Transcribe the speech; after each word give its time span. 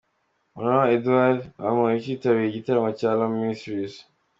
Hon 0.57 0.79
Edouard 0.95 1.39
Bamporiki 1.59 2.07
yitabiriye 2.13 2.49
igitaramo 2.49 2.89
cya 2.99 3.07
Alarm 3.13 3.33
Ministries. 3.41 3.95